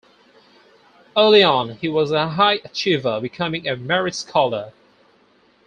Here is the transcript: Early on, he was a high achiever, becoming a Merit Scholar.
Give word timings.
Early 1.15 1.43
on, 1.43 1.77
he 1.77 1.87
was 1.87 2.09
a 2.09 2.29
high 2.29 2.59
achiever, 2.65 3.21
becoming 3.21 3.67
a 3.67 3.75
Merit 3.75 4.15
Scholar. 4.15 4.73